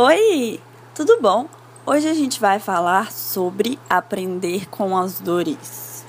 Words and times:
Oi, 0.00 0.60
tudo 0.94 1.20
bom? 1.20 1.48
Hoje 1.84 2.08
a 2.08 2.14
gente 2.14 2.38
vai 2.38 2.60
falar 2.60 3.10
sobre 3.10 3.80
aprender 3.90 4.68
com 4.70 4.96
as 4.96 5.18
dores. 5.18 6.04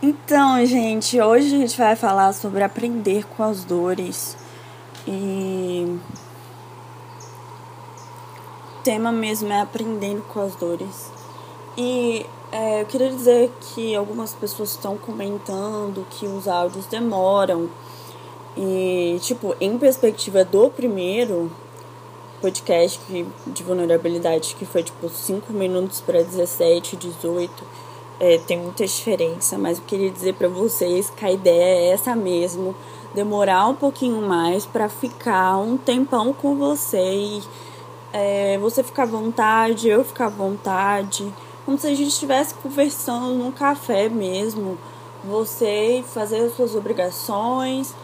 Então, 0.00 0.64
gente, 0.64 1.20
hoje 1.20 1.46
a 1.46 1.58
gente 1.58 1.76
vai 1.76 1.96
falar 1.96 2.32
sobre 2.32 2.62
aprender 2.62 3.26
com 3.26 3.42
as 3.42 3.64
dores. 3.64 4.36
E 5.04 5.98
o 8.75 8.75
tema 8.86 9.10
mesmo 9.10 9.52
é 9.52 9.60
aprendendo 9.60 10.22
com 10.28 10.38
as 10.38 10.54
dores. 10.54 11.10
E 11.76 12.24
é, 12.52 12.82
eu 12.82 12.86
queria 12.86 13.10
dizer 13.10 13.50
que 13.60 13.96
algumas 13.96 14.32
pessoas 14.32 14.70
estão 14.70 14.96
comentando 14.96 16.06
que 16.08 16.24
os 16.24 16.46
áudios 16.46 16.86
demoram. 16.86 17.68
E, 18.56 19.18
tipo, 19.22 19.56
em 19.60 19.76
perspectiva 19.76 20.44
do 20.44 20.70
primeiro 20.70 21.50
podcast 22.40 23.00
de 23.48 23.62
vulnerabilidade, 23.64 24.54
que 24.56 24.64
foi 24.64 24.84
tipo 24.84 25.08
5 25.08 25.52
minutos 25.52 26.00
para 26.00 26.22
17, 26.22 26.94
18 26.96 27.64
é, 28.20 28.38
tem 28.38 28.56
muita 28.56 28.86
diferença, 28.86 29.58
mas 29.58 29.78
eu 29.78 29.84
queria 29.84 30.10
dizer 30.10 30.34
para 30.34 30.48
vocês 30.48 31.10
que 31.10 31.24
a 31.24 31.32
ideia 31.32 31.88
é 31.88 31.88
essa 31.88 32.14
mesmo, 32.14 32.74
demorar 33.14 33.66
um 33.66 33.74
pouquinho 33.74 34.22
mais 34.22 34.64
para 34.64 34.88
ficar 34.88 35.58
um 35.58 35.76
tempão 35.76 36.32
com 36.32 36.54
você 36.54 36.98
e 36.98 37.42
é, 38.16 38.58
você 38.58 38.82
ficar 38.82 39.02
à 39.02 39.06
vontade, 39.06 39.88
eu 39.88 40.02
ficar 40.04 40.26
à 40.26 40.30
vontade, 40.30 41.32
como 41.64 41.78
se 41.78 41.86
a 41.86 41.90
gente 41.90 42.08
estivesse 42.08 42.54
conversando 42.54 43.34
num 43.34 43.52
café 43.52 44.08
mesmo, 44.08 44.78
você 45.24 46.02
fazer 46.06 46.38
as 46.38 46.54
suas 46.54 46.74
obrigações, 46.74 47.94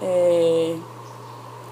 é, 0.00 0.76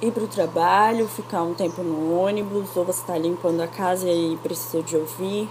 ir 0.01 0.13
para 0.13 0.25
o 0.25 0.29
trabalho, 0.29 1.09
ficar 1.09 1.43
um 1.43 1.55
tempo 1.55 1.83
no 1.83 2.19
ônibus, 2.19 2.77
ou 2.77 2.85
você 2.85 3.01
está 3.01 3.19
limpando 3.19 3.61
a 3.61 3.67
casa 3.67 4.09
e 4.09 4.39
precisa 4.43 4.83
de 4.83 4.97
ouvir 4.97 5.49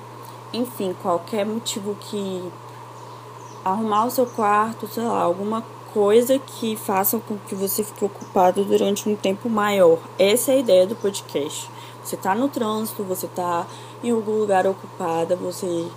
enfim, 0.54 0.95
qualquer 1.02 1.45
motivo 1.45 1.95
que 2.00 2.44
arrumar 3.64 4.06
o 4.06 4.12
seu 4.12 4.26
quarto, 4.26 4.88
sei 4.88 5.04
lá, 5.04 5.22
alguma 5.22 5.64
coisa 5.94 6.40
que 6.40 6.76
faça 6.76 7.20
com 7.20 7.38
que 7.38 7.56
você 7.56 7.84
fique 7.84 8.04
ocupado 8.04 8.64
durante 8.64 9.08
um 9.08 9.16
tempo 9.16 9.50
maior. 9.50 10.00
Essa 10.17 10.52
é 10.52 10.56
a 10.56 10.60
ideia 10.60 10.88
do 10.88 10.95
podcast. 10.95 11.70
Você 12.10 12.18
tá 12.18 12.34
no 12.34 12.50
trânsito, 12.50 13.04
você 13.04 13.28
tá 13.28 13.68
em 14.04 14.10
algum 14.10 14.40
lugar 14.40 14.66
ocupada, 14.66 15.36
você 15.36 15.88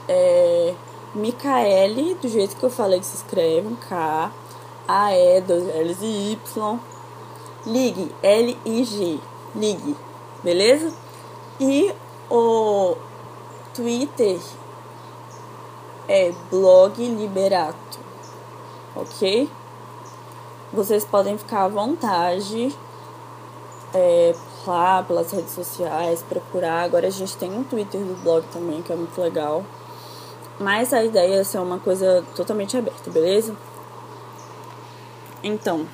É 0.08 0.74
Micaele, 1.14 2.16
do 2.16 2.28
jeito 2.28 2.56
que 2.56 2.64
eu 2.64 2.70
falei 2.70 3.00
que 3.00 3.06
se 3.06 3.18
escreve, 3.18 3.76
K, 3.88 4.32
A, 4.88 5.14
E, 5.14 5.42
dois 5.42 5.64
L's 5.64 6.02
e 6.02 6.32
Y. 6.34 6.80
Ligue, 7.68 8.16
L-I-G, 8.24 9.20
ligue, 9.54 9.96
beleza? 10.42 10.94
E 11.60 11.94
o 12.30 12.96
Twitter 13.74 14.40
é 16.08 16.32
blog 16.50 17.06
liberato, 17.06 18.00
ok? 18.96 19.50
Vocês 20.72 21.04
podem 21.04 21.38
ficar 21.38 21.66
à 21.66 21.68
vontade 21.68 22.74
é, 23.94 24.34
lá 24.66 25.04
pelas 25.04 25.32
redes 25.32 25.52
sociais, 25.52 26.24
procurar. 26.24 26.84
Agora 26.84 27.08
a 27.08 27.12
gente 27.12 27.36
tem 27.36 27.52
um 27.52 27.64
Twitter 27.64 28.00
do 28.02 28.16
blog 28.24 28.46
também, 28.48 28.82
que 28.82 28.94
é 28.94 28.96
muito 28.96 29.20
legal. 29.20 29.66
Mas 30.60 30.94
a 30.94 31.04
ideia 31.04 31.42
é 31.42 31.44
ser 31.44 31.60
uma 31.60 31.80
coisa 31.80 32.24
totalmente 32.36 32.78
aberta, 32.78 33.12
beleza? 33.12 33.56
Então, 35.44 35.86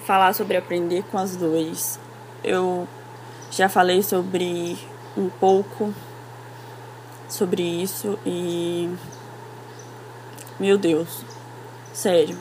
falar 0.00 0.34
sobre 0.34 0.56
aprender 0.56 1.02
com 1.10 1.18
as 1.18 1.36
duas. 1.36 1.98
Eu 2.42 2.86
já 3.50 3.68
falei 3.68 4.02
sobre 4.02 4.78
um 5.16 5.28
pouco 5.28 5.92
sobre 7.28 7.62
isso 7.62 8.18
e 8.26 8.90
meu 10.58 10.76
Deus, 10.76 11.24
sério 11.92 12.38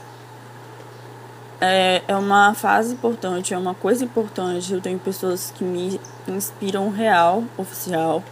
é, 1.62 2.02
é 2.08 2.16
uma 2.16 2.56
fase 2.56 2.96
importante, 2.96 3.54
é 3.54 3.58
uma 3.58 3.76
coisa 3.76 4.04
importante. 4.04 4.74
Eu 4.74 4.82
tenho 4.82 4.98
pessoas 4.98 5.52
que 5.56 5.64
me 5.64 6.02
inspiram 6.28 6.90
real, 6.90 7.44
oficial. 7.56 8.24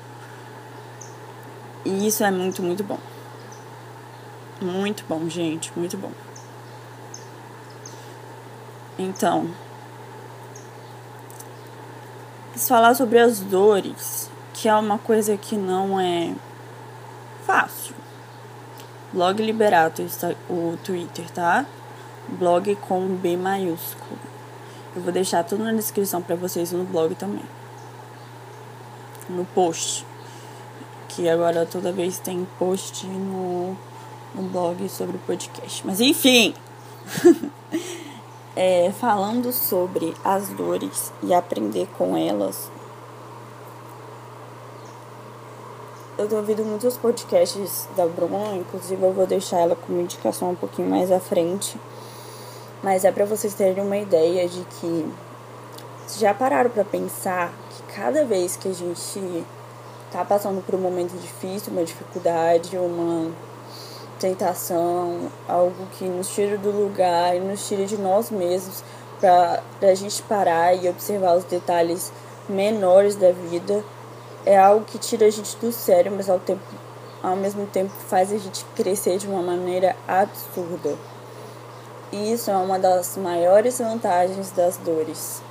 E 1.86 2.08
isso 2.08 2.24
é 2.24 2.32
muito, 2.32 2.64
muito 2.64 2.84
bom. 2.84 2.98
Muito 4.60 5.06
bom, 5.08 5.30
gente, 5.30 5.72
muito 5.78 5.96
bom. 5.96 6.12
Então, 9.00 9.50
falar 12.56 12.94
sobre 12.94 13.18
as 13.18 13.40
dores, 13.40 14.30
que 14.54 14.68
é 14.68 14.76
uma 14.76 15.00
coisa 15.00 15.38
que 15.38 15.56
não 15.56 16.00
é 16.00 16.36
fácil. 17.46 17.96
Blog 19.12 19.42
Liberato, 19.42 20.06
o 20.50 20.78
Twitter, 20.84 21.32
tá? 21.32 21.66
blog 22.38 22.76
com 22.76 23.08
B 23.16 23.36
maiúsculo. 23.38 24.20
Eu 24.96 25.02
vou 25.02 25.12
deixar 25.12 25.44
tudo 25.44 25.64
na 25.64 25.74
descrição 25.74 26.22
para 26.22 26.36
vocês 26.36 26.72
no 26.72 26.84
blog 26.84 27.16
também. 27.16 27.44
No 29.30 29.46
post. 29.46 30.06
Que 31.08 31.28
agora 31.28 31.66
toda 31.66 31.92
vez 31.92 32.20
tem 32.20 32.48
post 32.58 33.08
no, 33.08 33.76
no 34.36 34.44
blog 34.50 34.88
sobre 34.90 35.16
o 35.16 35.20
podcast. 35.20 35.86
Mas 35.86 36.00
enfim. 36.02 36.54
é, 38.62 38.92
falando 38.92 39.54
sobre 39.54 40.14
as 40.22 40.50
dores 40.50 41.14
e 41.24 41.34
aprender 41.34 41.88
com 41.98 42.18
elas. 42.18 42.70
eu 46.18 46.28
tenho 46.28 46.42
ouvido 46.42 46.66
muitos 46.66 46.98
podcasts 46.98 47.88
da 47.96 48.06
Bruna, 48.06 48.54
inclusive 48.58 49.02
eu 49.02 49.14
vou 49.14 49.26
deixar 49.26 49.60
ela 49.60 49.74
como 49.74 50.02
indicação 50.02 50.52
um 50.52 50.56
pouquinho 50.56 50.90
mais 50.90 51.10
à 51.14 51.20
frente. 51.22 51.80
Mas 52.84 53.06
é 53.06 53.12
para 53.14 53.24
vocês 53.24 53.54
terem 53.54 53.82
uma 53.82 53.96
ideia 53.96 54.46
de 54.46 54.60
que 54.66 55.10
já 56.18 56.34
pararam 56.34 56.70
para 56.70 56.84
pensar 56.84 57.54
que 57.70 57.94
cada 57.94 58.26
vez 58.26 58.58
que 58.58 58.68
a 58.68 58.74
gente 58.74 59.46
tá 60.12 60.26
passando 60.26 60.62
por 60.62 60.76
um 60.76 60.80
momento 60.80 61.18
difícil, 61.18 61.72
uma 61.72 61.86
dificuldade, 61.86 62.78
uma 62.78 63.32
tentação, 64.20 65.32
algo 65.48 65.88
que 65.98 66.06
nos 66.06 66.30
tira 66.30 66.58
do 66.58 66.70
lugar 66.70 67.36
e 67.36 67.40
nos 67.40 67.68
tira 67.68 67.86
de 67.86 67.98
nós 67.98 68.30
mesmos, 68.30 68.84
para 69.20 69.62
a 69.82 69.96
gente 69.96 70.22
parar 70.24 70.74
e 70.76 70.88
observar 70.88 71.36
os 71.36 71.44
detalhes 71.46 72.12
menores 72.48 73.16
da 73.16 73.32
vida, 73.32 73.84
é 74.46 74.58
algo 74.58 74.86
que 74.86 74.98
tira 74.98 75.26
a 75.26 75.30
gente 75.30 75.56
do 75.58 75.72
sério, 75.72 76.12
mas 76.12 76.30
ao, 76.30 76.40
tempo, 76.40 76.62
ao 77.22 77.36
mesmo 77.36 77.66
tempo 77.68 77.92
faz 78.08 78.32
a 78.32 78.38
gente 78.38 78.66
crescer 78.76 79.18
de 79.18 79.28
uma 79.28 79.42
maneira 79.42 79.96
absurda. 80.08 80.98
E 82.12 82.34
isso 82.34 82.50
é 82.50 82.58
uma 82.58 82.80
das 82.80 83.18
maiores 83.18 83.78
vantagens 83.78 84.52
das 84.52 84.78
dores. 84.78 85.42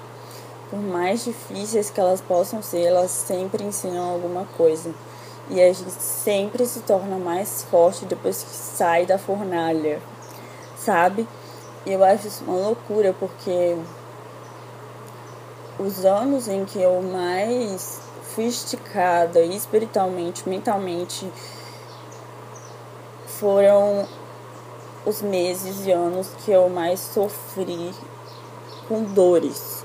Por 0.71 0.81
mais 0.81 1.25
difíceis 1.25 1.89
que 1.89 2.01
elas 2.01 2.21
possam 2.21 2.63
ser, 2.63 2.83
elas 2.83 3.11
sempre 3.11 3.63
ensinam 3.65 4.11
alguma 4.11 4.45
coisa. 4.57 4.93
E 5.51 5.63
a 5.63 5.73
gente 5.73 5.91
sempre 5.93 6.67
se 6.67 6.81
torna 6.81 7.17
mais 7.17 7.63
forte 7.63 8.05
depois 8.05 8.43
que 8.43 8.51
sai 8.51 9.07
da 9.07 9.19
fornalha, 9.19 10.01
sabe? 10.77 11.27
Eu 11.87 12.05
acho 12.05 12.27
isso 12.27 12.45
uma 12.45 12.57
loucura 12.57 13.15
porque 13.19 13.77
os 15.79 16.05
anos 16.05 16.49
em 16.49 16.65
que 16.65 16.81
eu 16.83 17.01
mais 17.01 18.01
fui 18.35 18.47
esticada 18.47 19.41
espiritualmente, 19.41 20.47
mentalmente, 20.47 21.31
foram 23.27 24.07
os 25.07 25.23
meses 25.23 25.87
e 25.87 25.93
anos 25.93 26.29
que 26.45 26.51
eu 26.51 26.69
mais 26.69 27.01
sofri 27.01 27.95
com 28.87 29.03
dores. 29.05 29.78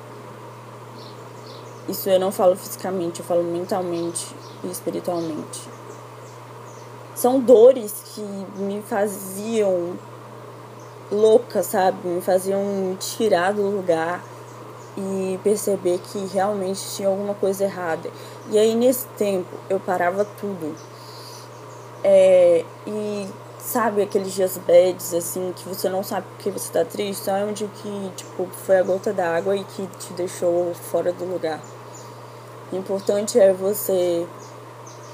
Isso 1.88 2.10
eu 2.10 2.20
não 2.20 2.32
falo 2.32 2.56
fisicamente, 2.56 3.20
eu 3.20 3.26
falo 3.26 3.44
mentalmente 3.44 4.34
e 4.64 4.72
espiritualmente. 4.72 5.68
São 7.14 7.40
dores 7.40 7.94
que 8.14 8.22
me 8.58 8.82
faziam 8.82 9.98
louca, 11.12 11.62
sabe? 11.62 12.08
Me 12.08 12.22
faziam 12.22 12.98
tirar 13.00 13.54
do 13.54 13.64
lugar 13.64 14.24
e 14.98 15.40
perceber 15.44 16.00
que 16.00 16.26
realmente 16.28 16.80
tinha 16.96 17.08
alguma 17.08 17.34
coisa 17.34 17.66
errada. 17.66 18.10
E 18.50 18.58
aí 18.58 18.76
nesse 18.76 19.08
tempo 19.18 19.50
eu 19.70 19.80
parava 19.80 20.26
tudo. 20.26 20.76
É, 22.04 22.66
e 22.86 23.28
sabe 23.60 24.02
aqueles 24.02 24.34
dias 24.34 24.58
bads 24.58 25.14
assim 25.14 25.54
que 25.56 25.68
você 25.68 25.88
não 25.88 26.04
sabe 26.04 26.28
porque 26.36 26.52
você 26.52 26.72
tá 26.72 26.84
triste, 26.84 27.24
só 27.24 27.38
é 27.38 27.46
onde 27.46 27.66
que 27.66 28.12
tipo 28.16 28.48
foi 28.52 28.78
a 28.78 28.84
gota 28.84 29.14
d'água 29.14 29.56
e 29.56 29.64
que 29.64 29.88
te 29.88 30.14
deixou 30.14 30.74
fora 30.74 31.14
do 31.14 31.26
lugar. 31.26 31.62
O 32.74 32.76
importante 32.76 33.40
é 33.40 33.54
você 33.54 34.26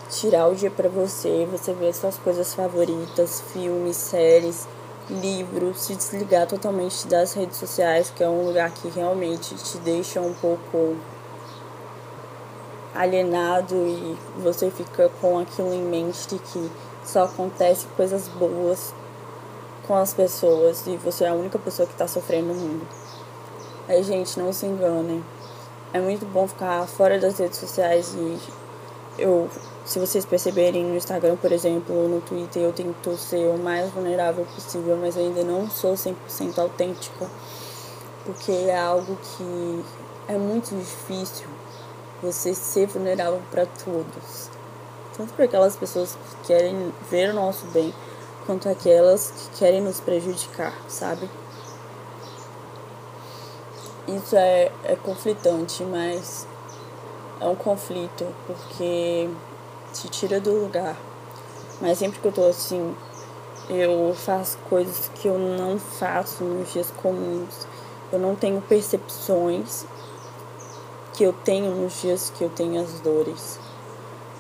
tirar 0.10 0.48
o 0.48 0.56
dia 0.56 0.72
para 0.72 0.88
você, 0.88 1.46
você 1.52 1.74
ver 1.74 1.94
suas 1.94 2.18
coisas 2.18 2.54
favoritas, 2.54 3.42
filmes, 3.52 3.98
séries, 3.98 4.66
livros, 5.10 5.82
se 5.82 5.94
desligar 5.94 6.48
totalmente 6.48 7.06
das 7.06 7.34
redes 7.34 7.58
sociais, 7.58 8.14
que 8.16 8.24
é 8.24 8.30
um 8.30 8.46
lugar 8.46 8.72
que 8.72 8.88
realmente 8.88 9.56
te 9.56 9.78
deixa 9.80 10.22
um 10.22 10.34
pouco 10.36 10.96
alienado 12.96 13.76
e 13.76 14.18
você 14.38 14.72
fica 14.72 15.12
com 15.20 15.38
aquilo 15.38 15.74
em 15.74 15.84
mente 15.84 16.30
de 16.30 16.40
que 16.40 16.72
só 17.04 17.26
acontece 17.26 17.88
coisas 17.98 18.30
boas 18.30 18.94
com 19.86 19.96
as 19.96 20.14
pessoas 20.14 20.88
e 20.88 20.96
você 20.96 21.26
é 21.26 21.28
a 21.28 21.34
única 21.34 21.60
pessoa 21.60 21.86
que 21.86 21.94
está 21.94 22.08
sofrendo 22.08 22.54
no 22.54 22.56
mundo. 22.56 22.88
Aí, 23.86 24.02
gente, 24.02 24.40
não 24.40 24.54
se 24.54 24.66
enganem 24.66 25.22
é 25.92 26.00
muito 26.00 26.26
bom 26.26 26.48
ficar 26.48 26.86
fora 26.88 27.20
das 27.20 27.40
redes 27.40 27.58
sociais 27.58 28.14
e 28.16 28.38
eu, 29.18 29.50
se 29.86 30.00
vocês 30.00 30.24
perceberem 30.26 30.86
no 30.86 30.96
Instagram, 30.96 31.36
por 31.36 31.52
exemplo, 31.52 31.96
ou 31.96 32.08
no 32.08 32.22
Twitter, 32.22 32.64
eu 32.64 32.72
tento 32.72 33.18
ser 33.18 33.48
o 33.48 33.58
mais 33.58 33.90
vulnerável 33.92 34.46
possível, 34.46 34.98
mas 34.98 35.18
ainda 35.18 35.44
não 35.44 35.70
sou 35.70 35.94
100% 35.94 36.16
autêntica, 36.58 37.28
porque 38.26 38.52
é 38.52 38.80
algo 38.80 39.18
que 39.18 39.86
é 40.28 40.38
muito 40.38 40.76
difícil 40.76 41.48
você 42.22 42.54
ser 42.54 42.88
vulnerável 42.88 43.42
para 43.50 43.66
todos. 43.66 44.50
Tanto 45.18 45.34
para 45.34 45.46
aquelas 45.46 45.76
pessoas 45.76 46.16
que 46.16 46.48
querem 46.48 46.94
ver 47.10 47.32
o 47.32 47.34
nosso 47.34 47.66
bem, 47.68 47.94
quanto 48.46 48.70
aquelas 48.70 49.32
que 49.32 49.60
querem 49.60 49.82
nos 49.82 50.00
prejudicar, 50.00 50.74
sabe? 50.88 51.30
Isso 54.16 54.36
é, 54.36 54.72
é 54.84 54.96
conflitante, 54.96 55.84
mas 55.84 56.48
é 57.40 57.46
um 57.46 57.56
conflito 57.56 58.26
porque 58.46 59.30
te 59.94 60.08
tira 60.10 60.40
do 60.40 60.52
lugar. 60.52 60.96
Mas 61.82 61.98
sempre 61.98 62.20
que 62.20 62.28
eu 62.28 62.32
tô 62.32 62.44
assim, 62.46 62.96
eu 63.70 64.14
faço 64.16 64.58
coisas 64.70 65.10
que 65.16 65.28
eu 65.28 65.38
não 65.38 65.78
faço 65.80 66.44
nos 66.44 66.74
dias 66.74 66.92
comuns. 66.92 67.68
Eu 68.12 68.20
não 68.20 68.36
tenho 68.36 68.62
percepções 68.62 69.86
que 71.14 71.24
eu 71.24 71.32
tenho 71.32 71.76
nos 71.76 72.02
dias 72.02 72.32
que 72.36 72.44
eu 72.44 72.50
tenho 72.50 72.82
as 72.82 73.00
dores. 73.02 73.60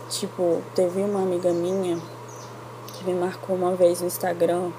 Tipo, 0.09 0.61
teve 0.73 1.01
uma 1.01 1.21
amiga 1.21 1.51
minha 1.51 1.99
que 2.93 3.03
me 3.05 3.13
marcou 3.13 3.55
uma 3.55 3.75
vez 3.75 4.01
no 4.01 4.07
Instagram 4.07 4.71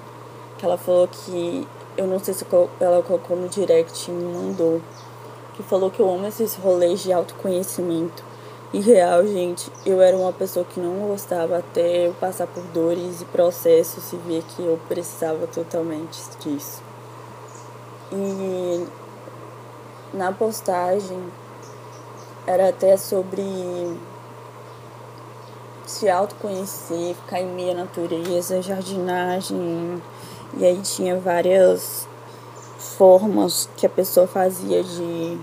que 0.57 0.65
ela 0.65 0.77
falou 0.77 1.07
que 1.07 1.67
eu 1.97 2.07
não 2.07 2.19
sei 2.19 2.33
se 2.33 2.45
ela 2.79 3.01
colocou 3.03 3.35
no 3.35 3.47
direct 3.49 4.09
e 4.09 4.13
me 4.13 4.23
mandou. 4.23 4.81
Que 5.53 5.63
falou 5.63 5.91
que 5.91 5.99
eu 5.99 6.09
amo 6.09 6.27
esses 6.27 6.55
rolês 6.55 7.01
de 7.01 7.11
autoconhecimento. 7.11 8.23
E 8.73 8.79
real, 8.79 9.27
gente, 9.27 9.69
eu 9.85 9.99
era 10.01 10.15
uma 10.15 10.31
pessoa 10.31 10.65
que 10.65 10.79
não 10.79 11.07
gostava 11.07 11.57
até 11.57 12.07
eu 12.07 12.13
passar 12.13 12.47
por 12.47 12.63
dores 12.67 13.21
e 13.21 13.25
processos 13.25 14.13
e 14.13 14.15
ver 14.15 14.43
que 14.43 14.61
eu 14.61 14.79
precisava 14.87 15.45
totalmente 15.47 16.17
disso. 16.39 16.81
E 18.13 18.87
na 20.13 20.31
postagem 20.31 21.21
era 22.47 22.69
até 22.69 22.95
sobre 22.95 23.43
se 25.85 26.09
autoconhecer, 26.09 27.13
ficar 27.15 27.41
em 27.41 27.47
meia 27.47 27.73
natureza, 27.73 28.61
jardinagem, 28.61 30.01
e 30.57 30.65
aí 30.65 30.81
tinha 30.81 31.19
várias 31.19 32.07
formas 32.97 33.69
que 33.77 33.85
a 33.85 33.89
pessoa 33.89 34.27
fazia 34.27 34.83
de 34.83 35.39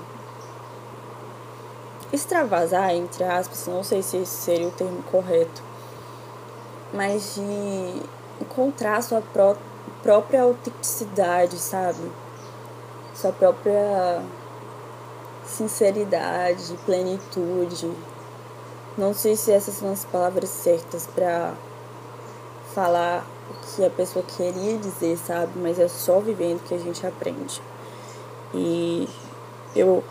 extravasar, 2.12 2.94
entre 2.94 3.24
aspas, 3.24 3.66
não 3.66 3.82
sei 3.82 4.02
se 4.02 4.18
esse 4.18 4.32
seria 4.32 4.68
o 4.68 4.70
termo 4.70 5.02
correto, 5.04 5.62
mas 6.92 7.34
de 7.34 8.02
encontrar 8.40 9.02
sua 9.02 9.20
pró 9.20 9.56
própria 10.02 10.42
autenticidade, 10.42 11.58
sabe? 11.58 12.10
Sua 13.14 13.32
própria 13.32 14.22
sinceridade, 15.44 16.78
plenitude. 16.86 17.90
Não 18.96 19.12
sei 19.12 19.34
se 19.34 19.50
essas 19.50 19.74
são 19.74 19.90
as 19.90 20.04
palavras 20.04 20.48
certas 20.50 21.06
para 21.06 21.52
falar 22.74 23.26
o 23.50 23.76
que 23.76 23.84
a 23.84 23.90
pessoa 23.90 24.24
queria 24.24 24.76
dizer, 24.78 25.16
sabe? 25.18 25.52
Mas 25.56 25.78
é 25.78 25.88
só 25.88 26.20
vivendo 26.20 26.62
que 26.66 26.74
a 26.74 26.78
gente 26.78 27.06
aprende. 27.06 27.60
E 28.54 29.08
eu 29.74 30.02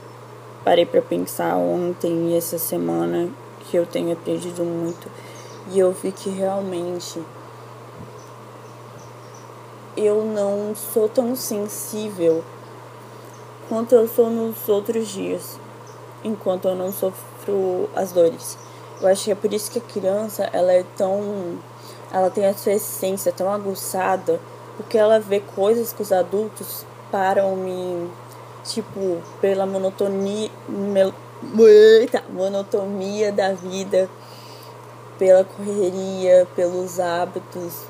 parei 0.63 0.85
para 0.85 1.01
pensar 1.01 1.55
ontem 1.55 2.29
e 2.29 2.35
essa 2.35 2.57
semana 2.57 3.29
que 3.61 3.77
eu 3.77 3.85
tenho 3.85 4.13
aprendido 4.13 4.63
muito 4.63 5.09
e 5.71 5.79
eu 5.79 5.91
vi 5.91 6.11
que 6.11 6.29
realmente 6.29 7.21
eu 9.95 10.23
não 10.23 10.75
sou 10.75 11.09
tão 11.09 11.35
sensível 11.35 12.43
quanto 13.67 13.95
eu 13.95 14.07
sou 14.07 14.29
nos 14.29 14.69
outros 14.69 15.09
dias, 15.09 15.59
enquanto 16.23 16.67
eu 16.67 16.75
não 16.75 16.91
sofro 16.91 17.89
as 17.95 18.11
dores. 18.11 18.57
Eu 19.01 19.07
acho 19.07 19.25
que 19.25 19.31
é 19.31 19.35
por 19.35 19.53
isso 19.53 19.71
que 19.71 19.79
a 19.79 19.81
criança 19.81 20.49
ela 20.53 20.71
é 20.71 20.83
tão 20.95 21.57
ela 22.11 22.29
tem 22.29 22.45
a 22.45 22.53
sua 22.53 22.73
essência 22.73 23.31
tão 23.31 23.51
aguçada, 23.51 24.39
porque 24.75 24.97
ela 24.97 25.19
vê 25.19 25.39
coisas 25.39 25.91
que 25.91 26.01
os 26.01 26.11
adultos 26.11 26.85
param 27.11 27.55
me 27.55 28.09
tipo 28.63 29.21
pela 29.39 29.65
monotonia 29.65 30.49
mel, 30.67 31.13
eita, 31.59 32.23
monotonia 32.29 33.31
da 33.31 33.53
vida, 33.53 34.09
pela 35.17 35.43
correria, 35.43 36.47
pelos 36.55 36.99
hábitos, 36.99 37.83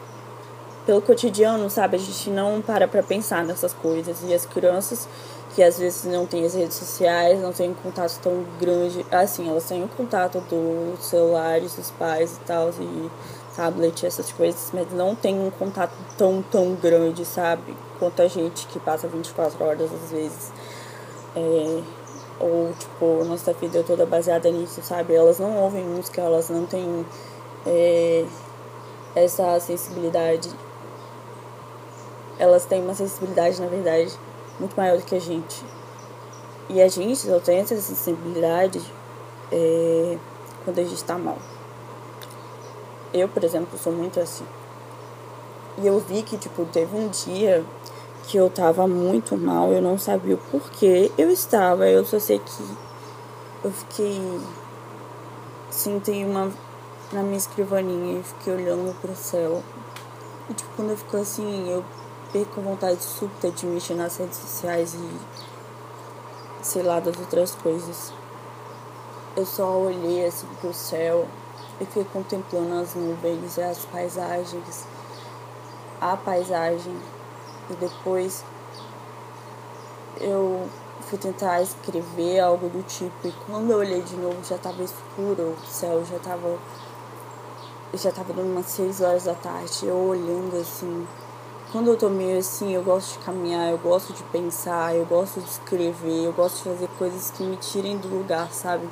pelo 0.86 1.02
cotidiano, 1.02 1.70
sabe? 1.70 1.98
A 1.98 2.00
gente 2.00 2.30
não 2.30 2.62
para 2.62 2.88
para 2.88 3.04
pensar 3.04 3.44
nessas 3.44 3.74
coisas 3.74 4.18
e 4.24 4.34
as 4.34 4.46
crianças 4.46 5.08
que 5.54 5.64
às 5.64 5.80
vezes 5.80 6.04
não 6.06 6.26
tem 6.26 6.46
as 6.46 6.54
redes 6.54 6.78
sociais, 6.78 7.42
não 7.42 7.52
tem 7.52 7.72
um 7.72 7.74
contato 7.74 8.20
tão 8.22 8.46
grande. 8.60 9.06
Assim, 9.12 9.50
elas 9.50 9.66
têm 9.66 9.84
o 9.84 9.88
contato 9.88 10.40
dos 10.42 11.06
celulares 11.06 11.74
dos 11.74 11.90
pais 11.92 12.38
e 12.38 12.40
tal, 12.46 12.70
e 12.80 13.10
tablet, 13.58 14.06
essas 14.06 14.32
coisas, 14.32 14.70
mas 14.72 14.94
não 14.94 15.16
tem 15.16 15.38
um 15.40 15.50
contato 15.50 15.94
tão, 16.16 16.44
tão 16.44 16.76
grande, 16.76 17.26
sabe? 17.26 17.76
Quanto 17.98 18.22
a 18.22 18.28
gente 18.28 18.68
que 18.68 18.80
passa 18.80 19.08
24 19.08 19.66
horas 19.66 19.92
às 19.92 20.12
vezes. 20.12 20.54
É, 21.36 21.82
ou, 22.40 22.72
tipo, 22.78 23.24
nossa 23.26 23.52
vida 23.54 23.80
é 23.80 23.84
toda 23.84 24.06
baseada 24.06 24.50
nisso, 24.52 24.80
sabe? 24.84 25.16
Elas 25.16 25.40
não 25.40 25.58
ouvem 25.58 25.84
música, 25.84 26.22
elas 26.22 26.50
não 26.50 26.68
têm 26.68 27.04
é, 27.66 28.26
essa 29.16 29.60
sensibilidade. 29.60 30.50
Elas 32.38 32.66
têm 32.66 32.84
uma 32.84 32.94
sensibilidade, 32.94 33.60
na 33.60 33.68
verdade, 33.68 34.14
muito 34.60 34.76
maior 34.78 34.98
do 34.98 35.04
que 35.04 35.16
a 35.16 35.20
gente. 35.20 35.66
E 36.70 36.80
a 36.80 36.88
gente 36.88 37.18
só 37.18 37.40
tem 37.40 37.58
essa 37.58 37.76
sensibilidade 37.78 38.80
é, 39.52 40.18
quando 40.64 40.78
a 40.78 40.84
gente 40.84 41.04
tá 41.04 41.18
mal. 41.18 41.38
Eu, 43.20 43.30
por 43.30 43.44
exemplo, 43.44 43.78
sou 43.78 43.92
muito 43.92 44.20
assim. 44.20 44.46
E 45.78 45.86
eu 45.86 46.00
vi 46.00 46.24
que, 46.24 46.38
tipo, 46.38 46.66
teve 46.66 46.96
um 46.96 47.08
dia 47.10 47.64
que 48.28 48.38
eu 48.38 48.50
tava 48.50 48.88
muito 48.88 49.38
mal, 49.38 49.72
eu 49.72 49.82
não 49.82 49.98
sabia 49.98 50.36
o 50.36 50.38
porquê 50.38 51.12
eu 51.18 51.32
estava, 51.32 51.88
eu 51.88 52.04
só 52.06 52.20
sei 52.20 52.40
que 52.40 52.64
eu 53.64 53.72
fiquei. 53.72 54.22
Sentei 55.70 56.26
uma 56.26 56.52
na 57.12 57.22
minha 57.22 57.38
escrivaninha 57.38 58.20
e 58.20 58.24
fiquei 58.24 58.54
olhando 58.54 59.00
pro 59.00 59.16
céu. 59.16 59.62
E 60.50 60.54
tipo, 60.54 60.70
quando 60.76 60.92
eu 60.92 60.98
fico 60.98 61.18
assim, 61.18 61.70
eu 61.70 61.84
perco 62.34 62.62
vontade 62.62 63.04
súbita 63.04 63.50
de 63.52 63.66
mexer 63.66 63.94
nas 63.94 64.18
redes 64.18 64.38
sociais 64.38 64.94
e 64.94 65.10
sei 66.62 66.84
lá 66.84 67.00
das 67.00 67.18
outras 67.18 67.56
coisas. 67.56 68.12
Eu 69.36 69.46
só 69.46 69.78
olhei 69.78 70.26
assim 70.26 70.48
pro 70.60 70.74
céu 70.74 71.28
e 71.80 71.86
fiquei 71.86 72.06
contemplando 72.06 72.74
as 72.76 72.96
nuvens 72.96 73.58
e 73.58 73.62
as 73.62 73.86
paisagens, 73.86 74.86
a 76.02 76.18
paisagem. 76.18 76.96
E 77.70 77.74
depois 77.74 78.44
eu 80.20 80.68
fui 81.02 81.18
tentar 81.18 81.62
escrever 81.62 82.40
algo 82.40 82.70
do 82.70 82.84
tipo 82.84 83.28
e 83.28 83.32
quando 83.46 83.72
eu 83.72 83.78
olhei 83.78 84.02
de 84.02 84.16
novo 84.16 84.38
já 84.44 84.56
estava 84.56 84.84
escuro, 84.84 85.56
o 85.62 85.66
céu 85.66 86.04
já 86.06 86.18
estava 86.18 86.58
já 87.94 88.12
tava 88.12 88.34
dando 88.34 88.52
umas 88.52 88.66
6 88.68 89.02
horas 89.02 89.24
da 89.24 89.34
tarde, 89.34 89.86
eu 89.86 89.96
olhando 89.96 90.60
assim. 90.60 91.08
Quando 91.72 91.88
eu 91.88 91.98
tô 91.98 92.10
meio 92.10 92.40
assim, 92.40 92.74
eu 92.74 92.84
gosto 92.84 93.18
de 93.18 93.26
caminhar, 93.26 93.70
eu 93.70 93.78
gosto 93.78 94.14
de 94.14 94.24
pensar, 94.24 94.96
eu 94.96 95.06
gosto 95.06 95.40
de 95.40 95.50
escrever, 95.50 96.26
eu 96.26 96.32
gosto 96.32 96.58
de 96.58 96.64
fazer 96.64 96.90
coisas 96.98 97.32
que 97.32 97.44
me 97.44 97.58
tirem 97.58 97.98
do 97.98 98.08
lugar, 98.08 98.52
sabe? 98.52 98.88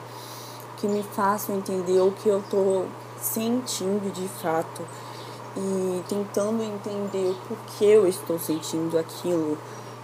Que 0.78 0.88
me 0.88 1.04
façam 1.04 1.56
entender 1.56 2.00
o 2.02 2.12
que 2.12 2.30
eu 2.30 2.44
tô 2.50 2.86
sentindo 3.20 4.12
de 4.12 4.28
fato 4.28 4.82
e 5.58 6.04
tentando 6.08 6.62
entender 6.62 7.32
o 7.32 7.36
porquê 7.48 7.86
eu 7.86 8.08
estou 8.08 8.38
sentindo 8.38 8.98
aquilo. 8.98 9.58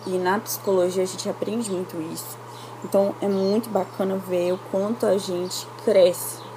E 0.08 0.18
na 0.18 0.40
psicologia 0.40 1.04
a 1.04 1.06
gente 1.06 1.30
aprende 1.30 1.70
muito 1.72 2.02
isso. 2.02 2.38
Então 2.84 3.14
é 3.22 3.28
muito 3.28 3.70
bacana 3.70 4.16
ver 4.16 4.54
o 4.54 4.60
quanto 4.72 5.06
a 5.06 5.18
gente 5.18 5.68
cresce 5.84 6.52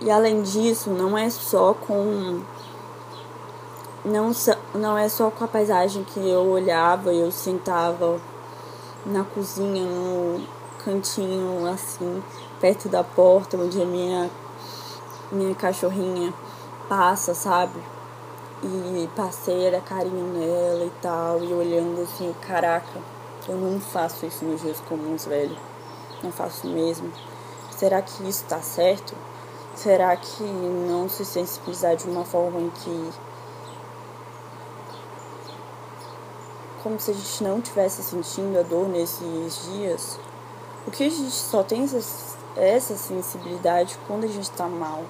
e 0.00 0.10
além 0.12 0.42
disso, 0.42 0.90
não 0.90 1.18
é 1.18 1.28
só 1.28 1.74
com 1.74 2.40
não, 4.04 4.30
não 4.72 4.96
é 4.96 5.08
só 5.08 5.28
com 5.28 5.44
a 5.44 5.48
paisagem 5.48 6.04
que 6.04 6.20
eu 6.20 6.46
olhava, 6.46 7.12
eu 7.12 7.32
sentava 7.32 8.20
na 9.04 9.24
cozinha, 9.24 9.84
no 9.84 10.40
cantinho 10.84 11.66
assim, 11.66 12.22
perto 12.60 12.88
da 12.88 13.04
porta 13.04 13.56
onde 13.56 13.80
a 13.80 13.84
minha 13.84 14.30
minha 15.30 15.54
cachorrinha 15.54 16.32
passa, 16.88 17.34
sabe? 17.34 17.78
E 18.62 19.08
passei 19.14 19.66
era 19.66 19.80
carinho 19.80 20.32
nela 20.32 20.84
e 20.84 20.92
tal, 21.02 21.42
e 21.44 21.52
olhando 21.52 22.02
assim, 22.02 22.34
caraca, 22.40 23.00
eu 23.46 23.56
não 23.56 23.78
faço 23.80 24.26
isso 24.26 24.44
nos 24.44 24.60
dias 24.60 24.80
comuns, 24.80 25.26
velho. 25.26 25.56
Não 26.22 26.32
faço 26.32 26.66
mesmo. 26.66 27.12
Será 27.70 28.02
que 28.02 28.28
isso 28.28 28.44
tá 28.44 28.60
certo? 28.60 29.14
Será 29.76 30.16
que 30.16 30.42
não 30.42 31.08
se 31.08 31.24
sensibilizar 31.24 31.94
de 31.94 32.08
uma 32.08 32.24
forma 32.24 32.60
em 32.60 32.70
que. 32.70 33.10
Como 36.82 36.98
se 36.98 37.12
a 37.12 37.14
gente 37.14 37.44
não 37.44 37.60
tivesse 37.60 38.02
sentindo 38.02 38.58
a 38.58 38.62
dor 38.62 38.88
nesses 38.88 39.68
dias? 39.72 40.18
Porque 40.88 41.04
a 41.04 41.10
gente 41.10 41.32
só 41.32 41.62
tem 41.62 41.84
essa, 41.84 42.96
sensibilidade 42.96 43.98
quando 44.06 44.24
a 44.24 44.26
gente 44.26 44.50
tá 44.52 44.66
mal. 44.66 45.04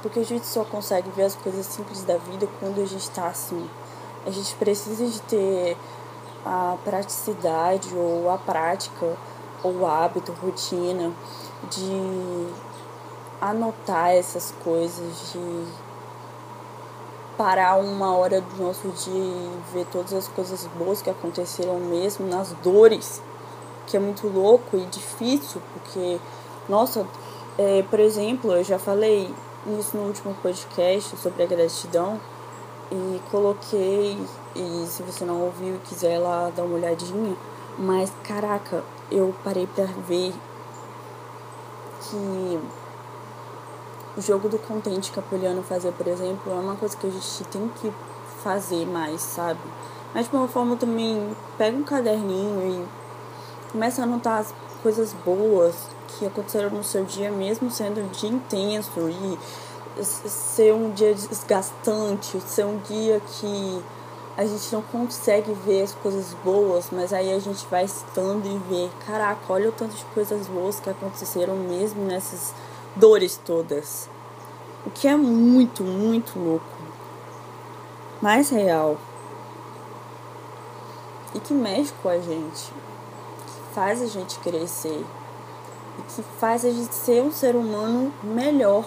Porque 0.00 0.18
a 0.18 0.24
gente 0.24 0.46
só 0.46 0.64
consegue 0.64 1.10
ver 1.10 1.24
as 1.24 1.34
coisas 1.34 1.66
simples 1.66 2.02
da 2.04 2.16
vida 2.16 2.48
quando 2.58 2.80
a 2.80 2.86
gente 2.86 3.10
tá 3.10 3.26
assim. 3.26 3.68
A 4.24 4.30
gente 4.30 4.54
precisa 4.54 5.06
de 5.06 5.20
ter 5.20 5.76
a 6.42 6.78
praticidade 6.82 7.94
ou 7.94 8.30
a 8.30 8.38
prática 8.38 9.14
ou 9.62 9.80
o 9.80 9.86
hábito, 9.86 10.32
rotina 10.32 11.12
de 11.68 12.48
anotar 13.42 14.12
essas 14.12 14.54
coisas, 14.64 15.32
de 15.32 15.66
parar 17.36 17.76
uma 17.76 18.16
hora 18.16 18.40
do 18.40 18.62
nosso 18.62 18.88
dia 18.88 19.12
e 19.12 19.60
ver 19.70 19.84
todas 19.92 20.14
as 20.14 20.28
coisas 20.28 20.66
boas 20.78 21.02
que 21.02 21.10
aconteceram 21.10 21.78
mesmo 21.78 22.26
nas 22.26 22.52
dores, 22.62 23.20
que 23.86 23.96
é 23.96 24.00
muito 24.00 24.26
louco 24.28 24.76
e 24.76 24.84
difícil, 24.86 25.60
porque, 25.72 26.18
nossa, 26.68 27.06
é, 27.58 27.82
por 27.82 28.00
exemplo, 28.00 28.52
eu 28.52 28.64
já 28.64 28.78
falei 28.78 29.32
isso 29.78 29.96
no 29.96 30.04
último 30.04 30.34
podcast 30.42 31.16
sobre 31.16 31.42
a 31.42 31.46
gratidão 31.46 32.20
e 32.90 33.20
coloquei, 33.30 34.18
e 34.54 34.86
se 34.86 35.02
você 35.02 35.24
não 35.24 35.42
ouviu 35.42 35.76
e 35.76 35.78
quiser 35.78 36.18
lá 36.18 36.50
dar 36.54 36.64
uma 36.64 36.76
olhadinha, 36.76 37.36
mas 37.78 38.12
caraca, 38.22 38.84
eu 39.10 39.34
parei 39.42 39.66
pra 39.66 39.84
ver 39.84 40.32
que 42.00 42.60
o 44.16 44.20
jogo 44.20 44.48
do 44.48 44.58
contente 44.58 45.10
que 45.10 45.18
a 45.18 45.22
Poliana 45.22 45.62
fazia, 45.62 45.90
por 45.90 46.06
exemplo, 46.06 46.52
é 46.52 46.56
uma 46.56 46.76
coisa 46.76 46.96
que 46.96 47.06
a 47.06 47.10
gente 47.10 47.44
tem 47.44 47.68
que 47.80 47.92
fazer 48.42 48.86
mais, 48.86 49.20
sabe? 49.20 49.60
Mas 50.14 50.28
de 50.28 50.36
uma 50.36 50.46
forma 50.46 50.76
também, 50.76 51.34
pega 51.58 51.76
um 51.76 51.82
caderninho 51.82 52.62
e 52.62 53.03
começa 53.74 54.02
a 54.02 54.04
anotar 54.04 54.38
as 54.38 54.54
coisas 54.84 55.12
boas 55.24 55.74
que 56.06 56.24
aconteceram 56.24 56.70
no 56.70 56.84
seu 56.84 57.04
dia, 57.04 57.28
mesmo 57.28 57.68
sendo 57.72 58.00
um 58.00 58.06
dia 58.06 58.30
intenso 58.30 59.08
e 59.08 59.38
ser 60.04 60.72
um 60.72 60.92
dia 60.92 61.12
desgastante, 61.12 62.40
ser 62.42 62.64
um 62.64 62.78
dia 62.78 63.20
que 63.20 63.82
a 64.36 64.46
gente 64.46 64.72
não 64.72 64.80
consegue 64.80 65.52
ver 65.66 65.82
as 65.82 65.92
coisas 65.92 66.36
boas, 66.44 66.86
mas 66.92 67.12
aí 67.12 67.32
a 67.32 67.38
gente 67.40 67.66
vai 67.66 67.84
estando 67.84 68.46
e 68.46 68.58
vê, 68.68 68.88
caraca, 69.04 69.40
olha 69.48 69.70
o 69.70 69.72
tanto 69.72 69.96
de 69.96 70.04
coisas 70.06 70.46
boas 70.46 70.78
que 70.78 70.88
aconteceram 70.88 71.56
mesmo 71.56 72.04
nessas 72.04 72.54
dores 72.94 73.40
todas. 73.44 74.08
O 74.86 74.90
que 74.90 75.08
é 75.08 75.16
muito, 75.16 75.82
muito 75.82 76.38
louco. 76.38 76.64
Mais 78.22 78.50
real. 78.50 78.98
E 81.34 81.40
que 81.40 81.52
mexe 81.52 81.92
com 82.00 82.08
a 82.08 82.18
gente. 82.18 82.83
Faz 83.74 84.00
a 84.00 84.06
gente 84.06 84.38
crescer. 84.38 85.04
E 85.98 86.02
que 86.02 86.22
faz 86.38 86.64
a 86.64 86.70
gente 86.70 86.94
ser 86.94 87.22
um 87.22 87.32
ser 87.32 87.56
humano 87.56 88.12
melhor. 88.22 88.84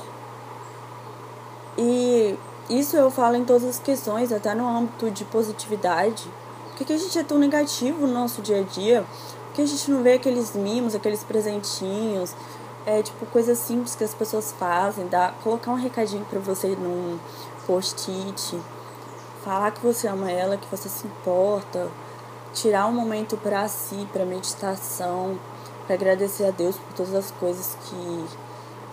E 1.77 2.37
isso 2.69 2.97
eu 2.97 3.11
falo 3.11 3.35
em 3.35 3.45
todas 3.45 3.63
as 3.63 3.79
questões, 3.79 4.31
até 4.31 4.55
no 4.55 4.67
âmbito 4.67 5.11
de 5.11 5.23
positividade. 5.25 6.23
Por 6.75 6.85
que, 6.85 6.93
a 6.93 6.97
gente 6.97 7.17
é 7.17 7.23
tão 7.23 7.37
negativo 7.37 8.05
no 8.05 8.13
nosso 8.13 8.41
dia 8.41 8.59
a 8.59 8.63
dia? 8.63 9.05
Por 9.47 9.55
que 9.55 9.61
a 9.61 9.65
gente 9.65 9.89
não 9.89 10.03
vê 10.03 10.13
aqueles 10.13 10.53
mimos, 10.55 10.93
aqueles 10.93 11.23
presentinhos, 11.23 12.35
é 12.85 13.01
tipo 13.01 13.25
coisas 13.25 13.57
simples 13.57 13.95
que 13.95 14.03
as 14.03 14.13
pessoas 14.13 14.53
fazem, 14.57 15.07
dá, 15.07 15.33
colocar 15.43 15.71
um 15.71 15.75
recadinho 15.75 16.23
para 16.25 16.39
você 16.39 16.69
num 16.69 17.19
post-it, 17.65 18.59
falar 19.43 19.71
que 19.71 19.81
você 19.81 20.07
ama 20.07 20.31
ela, 20.31 20.55
que 20.55 20.67
você 20.69 20.87
se 20.87 21.05
importa, 21.05 21.89
tirar 22.61 22.87
um 22.87 22.91
momento 22.91 23.37
para 23.37 23.67
si, 23.67 24.07
para 24.11 24.25
meditação, 24.25 25.37
para 25.85 25.95
agradecer 25.95 26.45
a 26.45 26.51
Deus 26.51 26.75
por 26.75 26.93
todas 26.93 27.13
as 27.13 27.31
coisas 27.31 27.77
que 27.85 28.25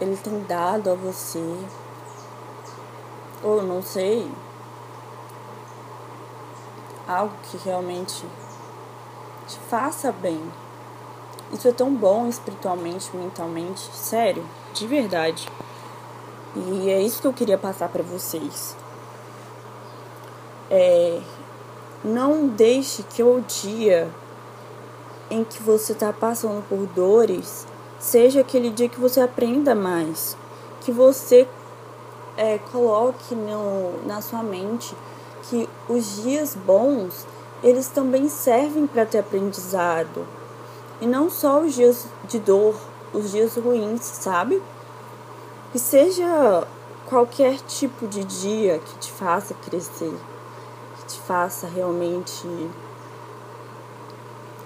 ele 0.01 0.17
tem 0.17 0.43
dado 0.45 0.91
a 0.91 0.95
você. 0.95 1.59
Ou 3.43 3.63
não 3.63 3.83
sei, 3.83 4.31
algo 7.09 7.35
que 7.45 7.57
realmente 7.59 8.25
te 9.47 9.59
faça 9.71 10.13
bem. 10.13 10.41
Isso 11.53 11.69
é 11.69 11.73
tão 11.73 11.95
bom 11.95 12.27
espiritualmente, 12.29 13.15
mentalmente, 13.17 13.81
sério, 13.95 14.45
de 14.73 14.87
verdade. 14.87 15.49
E 16.57 16.91
é 16.91 17.01
isso 17.01 17.21
que 17.21 17.27
eu 17.27 17.33
queria 17.33 17.59
passar 17.59 17.89
para 17.89 18.03
vocês. 18.03 18.77
É, 20.71 21.21
não 22.05 22.47
deixe 22.47 23.03
que 23.03 23.23
o 23.23 23.41
dia 23.41 24.11
em 25.31 25.43
que 25.43 25.63
você 25.63 25.93
está 25.93 26.13
passando 26.13 26.63
por 26.69 26.87
dores 26.89 27.67
seja 27.99 28.41
aquele 28.41 28.69
dia 28.69 28.89
que 28.89 29.01
você 29.01 29.21
aprenda 29.21 29.75
mais, 29.75 30.37
que 30.83 30.93
você 30.93 31.49
é, 32.37 32.59
coloque 32.59 33.35
no, 33.35 34.07
na 34.07 34.21
sua 34.21 34.43
mente 34.43 34.95
que 35.45 35.69
os 35.89 36.23
dias 36.23 36.55
bons 36.55 37.27
eles 37.63 37.89
também 37.89 38.29
servem 38.29 38.87
para 38.87 39.07
ter 39.07 39.21
aprendizado 39.21 40.27
e 41.01 41.07
não 41.07 41.29
só 41.31 41.61
os 41.61 41.75
dias 41.75 42.07
de 42.25 42.39
dor, 42.39 42.75
os 43.13 43.31
dias 43.31 43.57
ruins, 43.57 44.03
sabe? 44.03 44.63
Que 45.73 45.79
seja 45.79 46.67
qualquer 47.07 47.59
tipo 47.61 48.07
de 48.07 48.25
dia 48.25 48.79
que 48.79 48.99
te 48.99 49.13
faça 49.13 49.55
crescer, 49.55 50.15
faça 51.27 51.67
realmente 51.67 52.47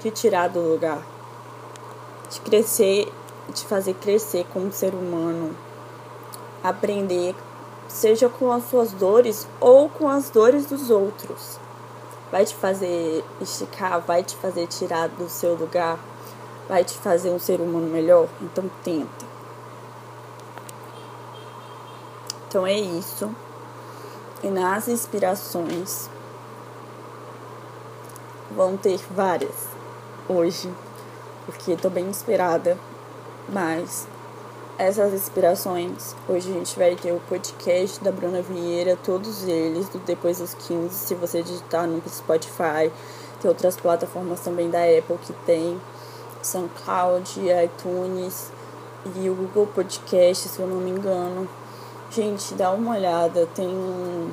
te 0.00 0.10
tirar 0.10 0.48
do 0.48 0.60
lugar, 0.60 1.02
te 2.28 2.40
crescer, 2.40 3.12
te 3.52 3.64
fazer 3.64 3.94
crescer 3.94 4.46
como 4.52 4.72
ser 4.72 4.94
humano, 4.94 5.56
aprender, 6.62 7.34
seja 7.88 8.28
com 8.28 8.52
as 8.52 8.64
suas 8.64 8.92
dores 8.92 9.46
ou 9.60 9.88
com 9.88 10.08
as 10.08 10.30
dores 10.30 10.66
dos 10.66 10.90
outros. 10.90 11.58
Vai 12.30 12.44
te 12.44 12.54
fazer 12.54 13.24
esticar, 13.40 14.00
vai 14.00 14.22
te 14.22 14.36
fazer 14.36 14.66
tirar 14.66 15.08
do 15.08 15.28
seu 15.28 15.54
lugar, 15.54 15.98
vai 16.68 16.84
te 16.84 16.96
fazer 16.98 17.30
um 17.30 17.38
ser 17.38 17.60
humano 17.60 17.86
melhor. 17.86 18.28
Então 18.42 18.70
tenta. 18.84 19.26
Então 22.46 22.66
é 22.66 22.78
isso. 22.78 23.30
E 24.42 24.48
nas 24.48 24.88
inspirações 24.88 26.10
vão 28.50 28.76
ter 28.76 28.98
várias 29.10 29.68
hoje, 30.28 30.72
porque 31.46 31.76
tô 31.76 31.88
bem 31.88 32.06
inspirada, 32.06 32.76
mas 33.48 34.06
essas 34.78 35.12
inspirações, 35.12 36.14
hoje 36.28 36.50
a 36.50 36.54
gente 36.54 36.78
vai 36.78 36.94
ter 36.94 37.12
o 37.12 37.20
podcast 37.28 38.02
da 38.02 38.12
Bruna 38.12 38.42
Vieira, 38.42 38.96
todos 39.02 39.44
eles, 39.48 39.88
do 39.88 39.98
Depois 39.98 40.38
dos 40.38 40.54
15, 40.54 40.94
se 40.94 41.14
você 41.14 41.42
digitar 41.42 41.86
no 41.86 42.00
Spotify, 42.08 42.92
tem 43.40 43.48
outras 43.48 43.76
plataformas 43.76 44.40
também 44.40 44.70
da 44.70 44.78
Apple 44.78 45.18
que 45.18 45.32
tem, 45.44 45.80
SoundCloud, 46.42 47.40
iTunes 47.64 48.50
e 49.16 49.28
o 49.28 49.34
Google 49.34 49.66
Podcast, 49.66 50.48
se 50.48 50.60
eu 50.60 50.66
não 50.66 50.76
me 50.76 50.90
engano. 50.90 51.48
Gente, 52.10 52.54
dá 52.54 52.70
uma 52.70 52.94
olhada. 52.94 53.46
Tem 53.54 53.68
um, 53.68 54.30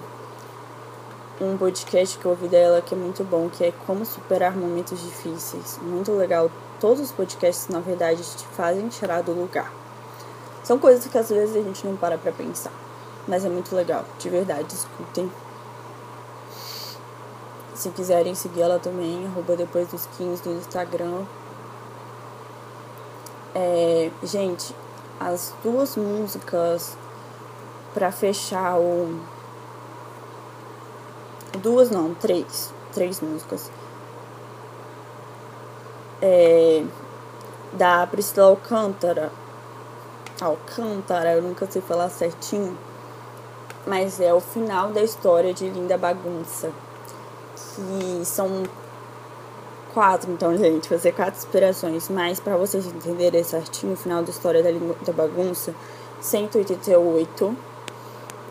um 1.41 1.57
podcast 1.57 2.17
que 2.17 2.25
eu 2.25 2.31
ouvi 2.31 2.47
dela 2.47 2.81
que 2.81 2.95
é 2.95 2.97
muito 2.97 3.23
bom, 3.23 3.49
que 3.49 3.63
é 3.63 3.73
Como 3.85 4.05
Superar 4.05 4.55
Momentos 4.55 5.01
Difíceis. 5.01 5.77
Muito 5.81 6.11
legal. 6.13 6.49
Todos 6.79 7.01
os 7.01 7.11
podcasts, 7.11 7.67
na 7.67 7.79
verdade, 7.79 8.23
te 8.23 8.45
fazem 8.47 8.87
tirar 8.87 9.21
do 9.21 9.33
lugar. 9.33 9.71
São 10.63 10.79
coisas 10.79 11.05
que 11.05 11.17
às 11.17 11.29
vezes 11.29 11.55
a 11.55 11.61
gente 11.61 11.85
não 11.85 11.95
para 11.95 12.17
pra 12.17 12.31
pensar. 12.31 12.71
Mas 13.27 13.43
é 13.43 13.49
muito 13.49 13.75
legal, 13.75 14.05
de 14.19 14.29
verdade, 14.29 14.73
escutem. 14.73 15.31
Se 17.73 17.89
quiserem 17.89 18.33
seguir 18.33 18.61
ela 18.61 18.79
também, 18.79 19.25
arroba 19.25 19.55
depois 19.55 19.87
dos 19.89 20.05
15 20.17 20.47
no 20.47 20.57
Instagram. 20.57 21.25
É, 23.53 24.09
gente, 24.23 24.73
as 25.19 25.53
duas 25.63 25.95
músicas 25.97 26.97
para 27.93 28.11
fechar 28.11 28.77
o. 28.77 29.19
Duas 31.55 31.89
não, 31.89 32.13
três. 32.13 32.73
Três 32.93 33.19
músicas. 33.21 33.71
É, 36.21 36.83
da 37.73 38.07
Priscila 38.07 38.47
Alcântara. 38.47 39.31
Alcântara, 40.41 41.33
eu 41.33 41.41
nunca 41.41 41.65
sei 41.69 41.81
falar 41.81 42.09
certinho. 42.09 42.77
Mas 43.85 44.19
é 44.19 44.33
o 44.33 44.39
final 44.39 44.89
da 44.89 45.01
história 45.01 45.53
de 45.53 45.69
Linda 45.69 45.97
Bagunça. 45.97 46.71
Que 47.55 48.25
são 48.25 48.63
quatro, 49.93 50.31
então, 50.31 50.57
gente, 50.57 50.89
fazer 50.89 51.11
quatro 51.13 51.37
inspirações. 51.37 52.09
Mas 52.09 52.39
para 52.39 52.57
vocês 52.57 52.85
entenderem 52.85 53.43
certinho 53.43 53.93
o 53.93 53.97
final 53.97 54.23
da 54.23 54.29
história 54.29 54.61
da 54.61 54.71
Linda 54.71 55.13
Bagunça, 55.13 55.73
188 56.19 57.55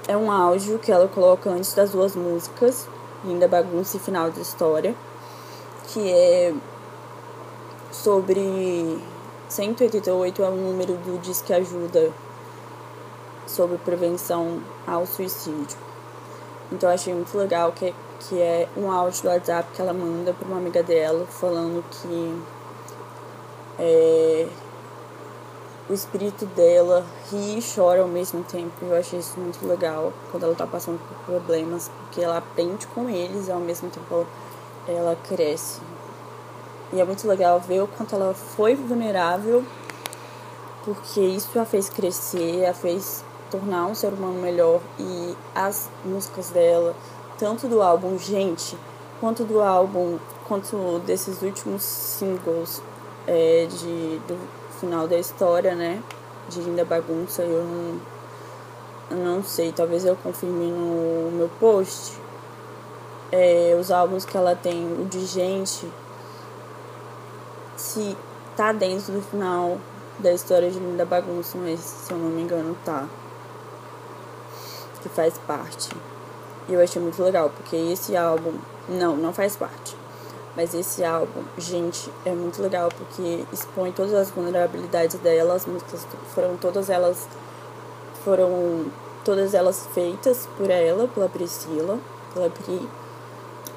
é 0.07 0.17
um 0.17 0.31
áudio 0.31 0.79
que 0.79 0.93
ela 0.93 1.09
coloca 1.09 1.49
antes 1.51 1.73
das 1.75 1.91
duas 1.91 2.15
músicas, 2.15 2.87
Linda 3.25 3.49
Bagunça 3.49 3.97
e 3.97 4.01
Final 4.01 4.31
de 4.31 4.41
História, 4.41 4.95
que 5.89 6.11
é 6.11 6.55
sobre 7.91 8.99
188 9.49 10.43
é 10.43 10.49
o 10.49 10.57
número 10.57 10.95
do 10.95 11.19
Disque 11.21 11.53
Ajuda 11.53 12.13
sobre 13.47 13.79
prevenção 13.79 14.61
ao 14.87 15.07
suicídio. 15.07 15.79
Então 16.73 16.89
eu 16.89 16.95
achei 16.95 17.15
muito 17.15 17.37
legal 17.37 17.73
que, 17.73 17.95
que 18.21 18.41
é 18.41 18.69
um 18.77 18.91
áudio 18.91 19.23
do 19.23 19.29
WhatsApp 19.29 19.69
que 19.73 19.81
ela 19.81 19.93
manda 19.93 20.33
para 20.35 20.49
uma 20.49 20.57
amiga 20.59 20.83
dela 20.83 21.25
falando 21.27 21.85
que 21.91 22.43
é, 23.79 24.49
o 25.89 25.93
espírito 25.93 26.47
dela 26.47 27.05
ri 27.31 27.59
e 27.59 27.63
chora 27.63 28.01
ao 28.01 28.09
mesmo 28.09 28.43
tempo. 28.43 28.73
Eu 28.83 28.97
achei 28.97 29.19
isso 29.19 29.39
muito 29.39 29.67
legal 29.67 30.13
quando 30.31 30.45
ela 30.45 30.55
tá 30.55 30.67
passando 30.67 30.99
por 30.99 31.17
problemas, 31.25 31.91
porque 32.01 32.23
ela 32.23 32.39
aprende 32.39 32.87
com 32.89 33.09
eles 33.09 33.49
e 33.49 33.53
ao 33.53 33.61
mesmo 33.61 33.91
tempo 33.91 34.27
ela 34.89 35.17
cresce. 35.29 35.81
E 36.93 37.01
é 37.01 37.05
muito 37.05 37.27
legal 37.27 37.61
ver 37.61 37.83
o 37.83 37.87
quanto 37.87 38.15
ela 38.15 38.33
foi 38.35 38.75
vulnerável, 38.75 39.65
porque 40.85 41.21
isso 41.21 41.59
a 41.59 41.65
fez 41.65 41.89
crescer, 41.89 42.67
a 42.67 42.75
fez 42.75 43.25
tornar 43.51 43.87
um 43.87 43.95
ser 43.95 44.13
humano 44.13 44.41
melhor. 44.41 44.81
E 44.99 45.37
as 45.55 45.89
músicas 46.05 46.51
dela, 46.51 46.95
tanto 47.39 47.69
do 47.69 47.83
álbum 47.83 48.17
Gente, 48.19 48.77
quanto 49.21 49.45
do 49.45 49.61
álbum, 49.61 50.19
quanto 50.47 50.99
desses 51.01 51.43
últimos 51.43 51.83
singles 51.83 52.81
é, 53.27 53.67
de, 53.67 54.19
do 54.27 54.64
final 54.85 55.09
da 55.09 55.19
história, 55.19 55.75
né? 55.75 56.03
De 56.49 56.61
Linda 56.61 56.85
Bagunça, 56.85 57.43
eu 57.43 57.65
não, 57.65 58.01
eu 59.11 59.17
não 59.17 59.43
sei, 59.43 59.73
talvez 59.73 60.05
eu 60.05 60.15
confirme 60.17 60.71
no 60.71 61.31
meu 61.33 61.51
post. 61.59 62.19
É, 63.33 63.77
os 63.81 63.91
álbuns 63.91 64.25
que 64.25 64.37
ela 64.37 64.55
tem, 64.55 64.85
o 65.01 65.07
de 65.07 65.25
gente, 65.25 65.91
se 67.77 68.17
tá 68.55 68.73
dentro 68.73 69.13
do 69.13 69.23
final 69.23 69.79
da 70.19 70.33
história 70.33 70.71
de 70.71 70.79
Linda 70.79 71.05
Bagunça, 71.05 71.59
mas 71.59 71.81
se 71.81 72.13
eu 72.13 72.19
não 72.19 72.29
me 72.29 72.43
engano 72.43 72.77
tá. 72.85 73.09
Que 75.03 75.09
faz 75.09 75.37
parte. 75.39 75.91
E 76.69 76.75
eu 76.75 76.81
achei 76.81 77.01
muito 77.01 77.23
legal, 77.23 77.51
porque 77.51 77.77
esse 77.77 78.17
álbum. 78.17 78.53
Não, 78.89 79.17
não 79.17 79.33
faz 79.33 79.57
parte. 79.57 79.97
Mas 80.57 80.73
esse 80.73 81.05
álbum, 81.05 81.43
gente, 81.59 82.11
é 82.25 82.31
muito 82.31 82.63
legal 82.63 82.89
porque 82.97 83.45
expõe 83.53 83.91
todas 83.91 84.15
as 84.15 84.31
vulnerabilidades 84.31 85.19
dela, 85.19 85.55
as 85.55 85.67
músicas 85.67 86.07
foram 86.33 86.57
todas 86.57 86.89
elas 86.89 87.27
foram 88.25 88.87
todas 89.25 89.53
elas 89.53 89.87
feitas 89.93 90.49
por 90.57 90.71
ela, 90.71 91.09
pela 91.09 91.29
Priscila, 91.29 91.99
pela 92.33 92.49
Pri. 92.49 92.89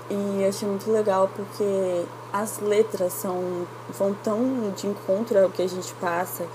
E 0.09 0.45
achei 0.45 0.67
muito 0.67 0.89
legal 0.91 1.29
porque 1.35 2.05
as 2.31 2.59
letras 2.59 3.13
são 3.13 3.67
vão 3.89 4.13
tão 4.23 4.71
de 4.75 4.87
encontro 4.87 5.37
ao 5.43 5.49
que 5.49 5.61
a 5.61 5.67
gente 5.67 5.93
passa 5.95 6.45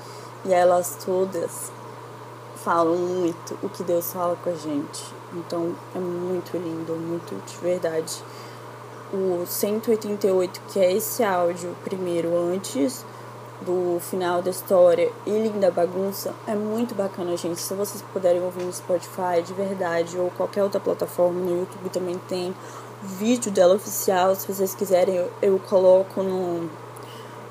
e 0.44 0.52
elas 0.52 0.96
todas 1.04 1.70
falam 2.56 2.96
muito 2.96 3.58
o 3.62 3.68
que 3.68 3.82
Deus 3.82 4.12
fala 4.12 4.36
com 4.42 4.50
a 4.50 4.54
gente. 4.54 5.04
Então 5.34 5.74
é 5.94 5.98
muito 5.98 6.56
lindo, 6.56 6.94
muito 6.94 7.34
de 7.44 7.56
verdade 7.58 8.22
o 9.12 9.44
188, 9.46 10.60
que 10.68 10.80
é 10.80 10.92
esse 10.92 11.22
áudio 11.22 11.76
primeiro 11.84 12.34
antes 12.36 13.04
do 13.60 14.00
final 14.00 14.42
da 14.42 14.50
história 14.50 15.12
e 15.26 15.30
Linda 15.30 15.70
Bagunça, 15.70 16.34
é 16.46 16.54
muito 16.54 16.94
bacana, 16.94 17.36
gente. 17.36 17.60
Se 17.60 17.74
vocês 17.74 18.02
puderem 18.12 18.42
ouvir 18.42 18.64
no 18.64 18.72
Spotify 18.72 19.42
de 19.44 19.52
verdade 19.52 20.18
ou 20.18 20.30
qualquer 20.30 20.62
outra 20.62 20.80
plataforma, 20.80 21.38
no 21.40 21.60
YouTube 21.60 21.90
também 21.90 22.18
tem 22.28 22.54
vídeo 23.02 23.52
dela 23.52 23.74
oficial. 23.74 24.34
Se 24.34 24.50
vocês 24.50 24.74
quiserem, 24.74 25.14
eu, 25.14 25.30
eu 25.40 25.58
coloco 25.58 26.22
no 26.22 26.68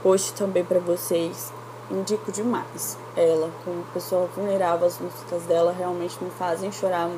post 0.01 0.33
também 0.33 0.65
para 0.65 0.79
vocês. 0.79 1.53
Indico 1.89 2.31
demais 2.31 2.97
ela, 3.15 3.51
como 3.65 3.83
pessoa 3.93 4.27
vulnerável, 4.35 4.87
as 4.87 4.97
músicas 4.97 5.43
dela 5.43 5.75
realmente 5.77 6.17
me 6.23 6.29
fazem 6.29 6.71
chorar 6.71 7.09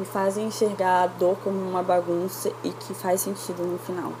me 0.00 0.06
fazem 0.06 0.46
enxergar 0.46 1.02
a 1.02 1.06
dor 1.06 1.36
como 1.44 1.58
uma 1.60 1.82
bagunça 1.82 2.50
e 2.64 2.70
que 2.70 2.94
faz 2.94 3.20
sentido 3.20 3.62
no 3.62 3.78
final. 3.78 4.12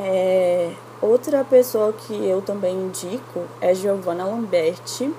É, 0.00 0.74
outra 1.00 1.44
pessoa 1.44 1.92
que 1.92 2.12
eu 2.26 2.42
também 2.42 2.74
indico 2.74 3.44
é 3.60 3.72
Giovanna 3.72 4.24
Lamberti, 4.24 5.14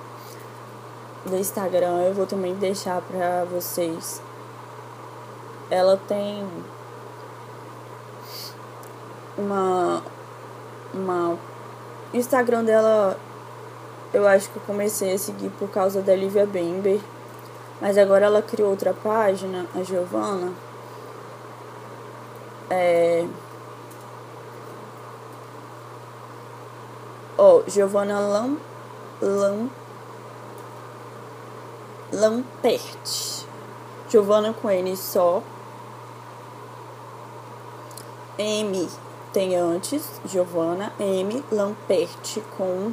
do 1.24 1.36
Instagram. 1.36 2.02
Eu 2.02 2.14
vou 2.14 2.26
também 2.26 2.54
deixar 2.54 3.00
para 3.00 3.44
vocês. 3.44 4.20
Ela 5.70 5.96
tem 5.96 6.46
uma, 9.38 10.02
uma 10.92 11.38
o 12.12 12.16
Instagram 12.16 12.64
dela 12.64 13.16
eu 14.12 14.26
acho 14.26 14.50
que 14.50 14.56
eu 14.56 14.62
comecei 14.66 15.14
a 15.14 15.18
seguir 15.18 15.50
por 15.50 15.70
causa 15.70 16.02
da 16.02 16.14
Lívia 16.14 16.44
Bember. 16.44 17.00
Mas 17.80 17.96
agora 17.96 18.26
ela 18.26 18.42
criou 18.42 18.70
outra 18.70 18.92
página, 18.92 19.66
a 19.74 19.82
Giovana. 19.82 20.52
É. 22.68 23.26
Ó, 27.38 27.56
oh, 27.56 27.70
Giovana 27.70 28.20
Lam. 28.20 28.58
Lam. 29.22 29.70
Lampert. 32.12 33.46
Giovana 34.08 34.52
com 34.52 34.70
N 34.70 34.96
só. 34.96 35.42
M 38.38 38.88
tem 39.32 39.56
antes, 39.56 40.20
Giovana. 40.26 40.92
M 40.98 41.42
Lampert 41.50 42.40
com 42.56 42.92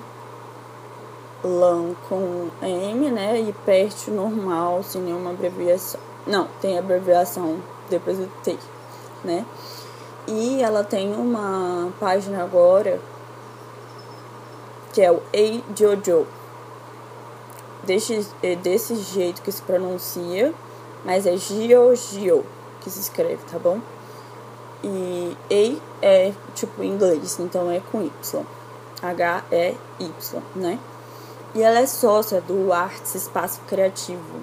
LAN 1.43 1.93
com 2.09 2.49
M, 2.61 3.11
né? 3.11 3.39
E 3.39 3.53
PERT 3.65 4.07
normal, 4.09 4.83
sem 4.83 5.01
nenhuma 5.01 5.31
abreviação. 5.31 5.99
Não, 6.25 6.47
tem 6.61 6.77
abreviação 6.77 7.57
depois 7.89 8.17
do 8.17 8.27
T, 8.43 8.57
né? 9.23 9.45
E 10.27 10.61
ela 10.61 10.83
tem 10.83 11.13
uma 11.13 11.91
página 11.99 12.43
agora 12.43 12.99
que 14.91 15.01
é 15.01 15.11
o 15.11 15.21
Ei 15.31 15.63
Jojo. 15.75 16.25
Desse, 17.83 18.27
é 18.43 18.55
desse 18.55 18.95
jeito 18.95 19.41
que 19.41 19.51
se 19.51 19.61
pronuncia, 19.61 20.53
mas 21.05 21.25
é 21.25 21.37
Gio 21.37 21.95
Gio 21.95 22.43
que 22.81 22.89
se 22.89 22.99
escreve, 22.99 23.39
tá 23.49 23.57
bom? 23.57 23.79
E 24.83 25.37
Ei 25.49 25.81
é 26.01 26.33
tipo 26.55 26.83
inglês, 26.83 27.39
então 27.39 27.71
é 27.71 27.79
com 27.91 28.01
Y. 28.01 28.43
H-E-Y, 29.01 30.41
né? 30.55 30.79
E 31.55 31.61
ela 31.61 31.79
é 31.79 31.85
sócia 31.85 32.41
do 32.41 32.71
Artes 32.73 33.15
Espaço 33.15 33.61
Criativo. 33.67 34.41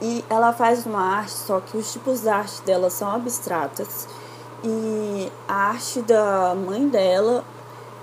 E 0.00 0.24
ela 0.28 0.52
faz 0.52 0.84
uma 0.84 1.00
arte, 1.00 1.32
só 1.32 1.60
que 1.60 1.76
os 1.76 1.90
tipos 1.90 2.20
de 2.20 2.28
arte 2.28 2.62
dela 2.62 2.90
são 2.90 3.10
abstratas. 3.10 4.06
E 4.62 5.32
a 5.48 5.70
arte 5.70 6.02
da 6.02 6.54
mãe 6.54 6.88
dela 6.88 7.44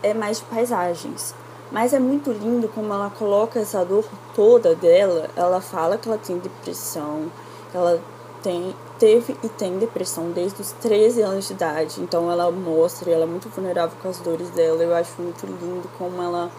é 0.01 0.13
mais 0.13 0.37
de 0.39 0.45
paisagens. 0.45 1.35
Mas 1.71 1.93
é 1.93 1.99
muito 1.99 2.31
lindo 2.31 2.67
como 2.67 2.93
ela 2.93 3.09
coloca 3.09 3.59
essa 3.59 3.83
dor 3.85 4.05
toda 4.35 4.75
dela. 4.75 5.29
Ela 5.35 5.61
fala 5.61 5.97
que 5.97 6.07
ela 6.07 6.17
tem 6.17 6.37
depressão, 6.37 7.31
ela 7.73 8.01
tem, 8.43 8.75
teve 8.99 9.35
e 9.43 9.49
tem 9.49 9.79
depressão 9.79 10.31
desde 10.31 10.61
os 10.61 10.71
13 10.73 11.21
anos 11.21 11.47
de 11.47 11.53
idade. 11.53 12.01
Então 12.01 12.31
ela 12.31 12.51
mostra, 12.51 13.11
ela 13.11 13.23
é 13.23 13.27
muito 13.27 13.49
vulnerável 13.49 13.97
com 14.01 14.09
as 14.09 14.19
dores 14.19 14.49
dela. 14.49 14.83
Eu 14.83 14.93
acho 14.95 15.19
muito 15.19 15.45
lindo 15.45 15.89
como 15.97 16.21
ela 16.21 16.51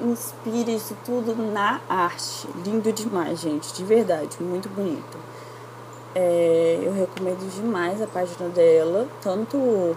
inspira 0.00 0.70
isso 0.70 0.96
tudo 1.04 1.34
na 1.34 1.80
arte. 1.88 2.48
Lindo 2.64 2.92
demais, 2.92 3.40
gente, 3.40 3.72
de 3.72 3.84
verdade, 3.84 4.36
muito 4.40 4.68
bonito. 4.68 5.18
É, 6.14 6.80
eu 6.82 6.92
recomendo 6.92 7.48
demais 7.54 8.00
a 8.00 8.06
página 8.06 8.48
dela, 8.48 9.06
tanto 9.20 9.96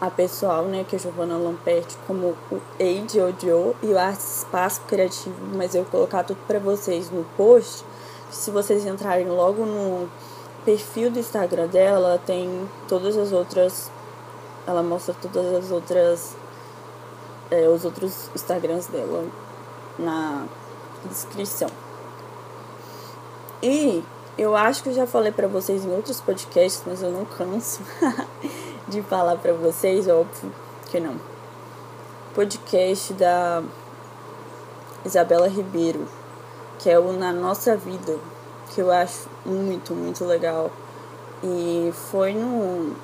a 0.00 0.10
pessoal, 0.10 0.64
né, 0.64 0.84
que 0.86 0.96
é 0.96 0.98
Giovanna 0.98 1.36
Lamperti, 1.38 1.96
como 2.06 2.36
o 2.50 2.60
Age 2.78 3.20
Odio 3.20 3.74
e 3.82 3.86
o 3.86 3.98
Arte 3.98 4.20
Espaço 4.20 4.82
Criativo, 4.82 5.36
mas 5.54 5.74
eu 5.74 5.82
vou 5.82 5.90
colocar 5.90 6.24
tudo 6.24 6.38
para 6.46 6.58
vocês 6.58 7.10
no 7.10 7.24
post. 7.36 7.84
Se 8.30 8.50
vocês 8.50 8.84
entrarem 8.84 9.28
logo 9.28 9.64
no 9.64 10.08
perfil 10.64 11.10
do 11.10 11.18
Instagram 11.18 11.68
dela, 11.68 12.08
ela 12.08 12.18
tem 12.18 12.68
todas 12.88 13.16
as 13.16 13.32
outras. 13.32 13.90
Ela 14.66 14.82
mostra 14.82 15.14
todas 15.14 15.46
as 15.54 15.70
outras 15.70 16.36
é, 17.50 17.68
os 17.68 17.84
outros 17.84 18.30
Instagrams 18.34 18.86
dela 18.86 19.26
na 19.98 20.46
descrição. 21.04 21.68
E 23.62 24.02
eu 24.36 24.56
acho 24.56 24.82
que 24.82 24.88
eu 24.88 24.94
já 24.94 25.06
falei 25.06 25.32
para 25.32 25.46
vocês 25.46 25.84
em 25.84 25.90
outros 25.94 26.20
podcasts, 26.20 26.82
mas 26.86 27.02
eu 27.02 27.10
não 27.10 27.24
canso 27.24 27.82
de 28.88 29.00
falar 29.02 29.36
para 29.36 29.52
vocês, 29.52 30.08
óbvio 30.08 30.52
que 30.90 31.00
não. 31.00 31.16
Podcast 32.34 33.12
da 33.14 33.62
Isabela 35.04 35.48
Ribeiro, 35.48 36.06
que 36.78 36.90
é 36.90 36.98
o 36.98 37.12
Na 37.12 37.32
Nossa 37.32 37.76
Vida, 37.76 38.18
que 38.74 38.80
eu 38.80 38.90
acho 38.90 39.28
muito, 39.46 39.94
muito 39.94 40.24
legal. 40.24 40.70
E 41.42 41.92
foi 42.10 42.34
no, 42.34 42.94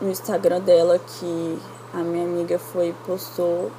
no 0.00 0.10
Instagram 0.10 0.60
dela 0.60 0.98
que 0.98 1.58
a 1.92 1.98
minha 1.98 2.24
amiga 2.24 2.58
foi 2.58 2.94
postou 3.06 3.70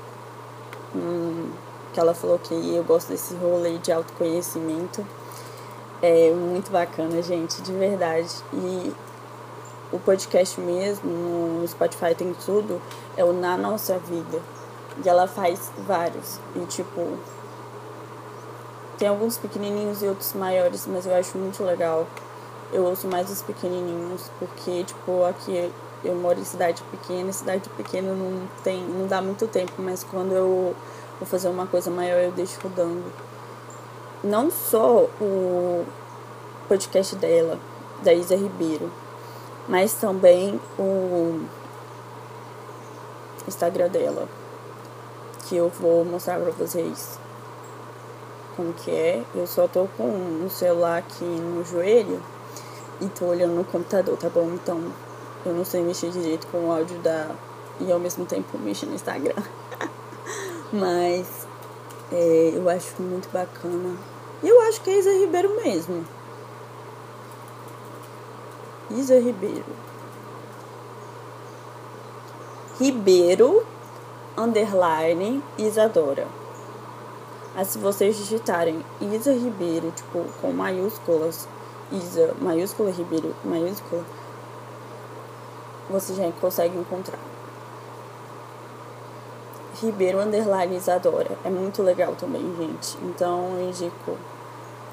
um, 0.96 1.52
que 1.92 2.00
ela 2.00 2.14
falou 2.14 2.38
que 2.40 2.54
eu 2.54 2.84
gosto 2.84 3.10
desse 3.10 3.34
rolê 3.36 3.78
de 3.78 3.92
autoconhecimento. 3.92 5.06
É 6.02 6.32
muito 6.32 6.72
bacana, 6.72 7.22
gente, 7.22 7.62
de 7.62 7.72
verdade. 7.72 8.30
E 8.54 8.94
o 9.92 10.00
podcast 10.00 10.60
mesmo, 10.60 11.10
no 11.10 11.68
Spotify 11.68 12.14
tem 12.16 12.34
tudo, 12.46 12.82
é 13.16 13.24
o 13.24 13.32
Na 13.32 13.58
Nossa 13.58 13.98
Vida. 13.98 14.42
E 15.04 15.10
ela 15.10 15.28
faz 15.28 15.72
vários. 15.88 16.40
E 16.56 16.66
tipo, 16.66 17.18
tem 18.98 19.08
alguns 19.08 19.38
pequenininhos 19.38 20.04
e 20.04 20.08
outros 20.08 20.34
maiores, 20.34 20.86
mas 20.88 21.06
eu 21.06 21.16
acho 21.16 21.38
muito 21.38 21.64
legal. 21.64 22.06
Eu 22.72 22.84
ouço 22.86 23.08
mais 23.08 23.30
os 23.30 23.42
pequenininhos, 23.42 24.30
porque, 24.40 24.84
tipo, 24.84 25.24
aqui 25.26 25.72
eu 26.04 26.16
moro 26.16 26.40
em 26.40 26.44
cidade 26.44 26.84
pequena, 26.92 27.32
cidade 27.32 27.70
pequena 27.70 28.14
não 28.14 28.48
tem, 28.64 28.82
não 28.82 29.08
dá 29.08 29.22
muito 29.22 29.48
tempo, 29.48 29.74
mas 29.78 30.04
quando 30.04 30.34
eu 30.34 30.76
vou 31.20 31.28
fazer 31.28 31.48
uma 31.48 31.66
coisa 31.66 31.90
maior 31.90 32.18
eu 32.20 32.32
deixo 32.32 32.60
rodando. 32.62 33.12
Não 34.24 34.50
só 34.50 35.08
o 35.20 35.86
podcast 36.68 37.16
dela, 37.16 37.60
da 38.02 38.14
Isa 38.14 38.36
Ribeiro, 38.36 38.92
mas 39.68 39.94
também 39.94 40.60
o 40.78 41.42
Instagram 43.48 43.90
dela, 43.90 44.28
que 45.46 45.56
eu 45.56 45.70
vou 45.70 46.04
mostrar 46.06 46.40
pra 46.40 46.52
vocês 46.52 47.20
como 48.56 48.74
que 48.74 48.92
é. 48.92 49.24
Eu 49.36 49.48
só 49.48 49.68
tô 49.68 49.88
com 49.98 50.04
o 50.46 50.50
celular 50.50 51.00
aqui 51.00 51.24
no 51.24 51.64
joelho 51.66 52.22
e 53.02 53.08
tô 53.08 53.26
olhando 53.26 53.56
no 53.56 53.64
computador, 53.64 54.18
tá 54.18 54.30
bom? 54.30 54.52
Então 54.54 54.82
eu 55.46 55.54
não 55.54 55.66
sei 55.66 55.82
mexer 55.82 56.10
direito 56.10 56.48
com 56.48 56.68
o 56.68 56.72
áudio 56.72 56.98
da. 57.00 57.30
E 57.80 57.92
ao 57.92 58.00
mesmo 58.00 58.26
tempo 58.26 58.58
mexer 58.58 58.86
no 58.86 58.96
Instagram. 58.96 59.42
Mas 60.72 61.48
é, 62.12 62.54
eu 62.56 62.70
acho 62.70 63.02
muito 63.02 63.30
bacana. 63.32 63.98
E 64.42 64.48
eu 64.48 64.62
acho 64.64 64.82
que 64.82 64.90
é 64.90 65.00
Isa 65.00 65.12
Ribeiro 65.12 65.56
mesmo. 65.64 66.06
Isa 68.92 69.20
Ribeiro. 69.20 69.66
Ribeiro 72.80 73.66
underline 74.38 75.44
Isadora. 75.58 76.28
Mas 77.56 77.68
se 77.68 77.78
vocês 77.78 78.18
digitarem 78.18 78.84
Isa 79.00 79.32
Ribeiro, 79.32 79.92
tipo, 79.92 80.26
com 80.42 80.52
maiúsculas, 80.52 81.48
Isa, 81.92 82.34
maiúscula 82.42 82.90
Ribeiro, 82.92 83.36
maiúscula, 83.46 84.04
você 85.94 86.14
já 86.16 86.30
consegue 86.42 86.78
encontrar. 86.78 87.20
Ribeiro 89.82 90.20
Underline 90.20 90.76
Isadora. 90.76 91.38
É 91.44 91.50
muito 91.50 91.84
legal 91.84 92.16
também, 92.16 92.42
gente. 92.58 92.98
Então 93.04 93.58
eu 93.58 93.70
indico 93.70 94.18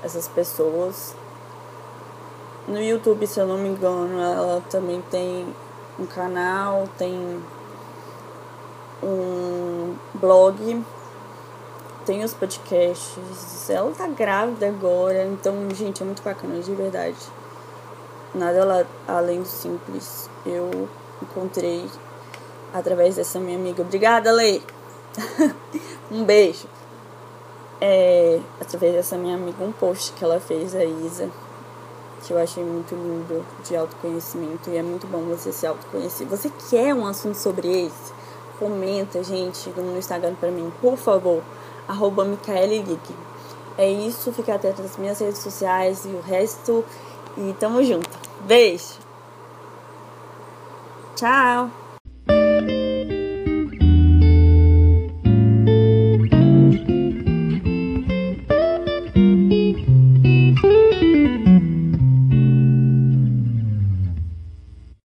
essas 0.02 0.28
pessoas. 0.28 1.14
No 2.68 2.80
YouTube, 2.80 3.26
se 3.26 3.40
eu 3.40 3.46
não 3.46 3.58
me 3.58 3.68
engano, 3.68 4.20
ela 4.20 4.62
também 4.68 5.00
tem 5.10 5.54
um 5.98 6.06
canal, 6.06 6.88
tem 6.98 7.42
um 9.02 9.94
blog, 10.14 10.84
tem 12.04 12.22
os 12.22 12.34
podcasts. 12.34 13.70
Ela 13.70 13.90
tá 13.92 14.06
grávida 14.06 14.68
agora, 14.68 15.24
então, 15.24 15.54
gente, 15.74 16.02
é 16.02 16.06
muito 16.06 16.22
bacana, 16.22 16.60
de 16.60 16.74
verdade. 16.74 17.39
Nada 18.34 18.86
além 19.08 19.42
do 19.42 19.48
simples 19.48 20.30
eu 20.46 20.88
encontrei 21.20 21.84
através 22.72 23.16
dessa 23.16 23.40
minha 23.40 23.56
amiga. 23.56 23.82
Obrigada, 23.82 24.30
Lei! 24.30 24.62
um 26.10 26.24
beijo! 26.24 26.66
É, 27.80 28.38
através 28.60 28.92
dessa 28.92 29.16
minha 29.16 29.34
amiga, 29.34 29.64
um 29.64 29.72
post 29.72 30.12
que 30.12 30.22
ela 30.22 30.38
fez, 30.38 30.74
a 30.74 30.84
Isa, 30.84 31.30
que 32.22 32.32
eu 32.32 32.38
achei 32.38 32.62
muito 32.62 32.94
lindo, 32.94 33.44
de 33.64 33.74
autoconhecimento, 33.74 34.68
e 34.70 34.76
é 34.76 34.82
muito 34.82 35.06
bom 35.06 35.22
você 35.22 35.50
se 35.50 35.66
autoconhecer. 35.66 36.26
Você 36.28 36.52
quer 36.68 36.94
um 36.94 37.06
assunto 37.06 37.36
sobre 37.36 37.86
esse? 37.86 38.12
Comenta, 38.58 39.24
gente, 39.24 39.70
no 39.70 39.96
Instagram 39.96 40.34
pra 40.34 40.50
mim, 40.50 40.70
por 40.80 40.96
favor, 40.96 41.42
arroba. 41.88 42.28
É 43.78 43.90
isso, 43.90 44.30
fica 44.32 44.54
atento 44.54 44.82
nas 44.82 44.98
minhas 44.98 45.18
redes 45.18 45.38
sociais 45.38 46.04
e 46.04 46.08
o 46.08 46.20
resto. 46.20 46.84
E 47.38 47.54
tamo 47.58 47.82
junto. 47.82 48.19
Beijo! 48.46 48.98
Tchau! 51.14 51.79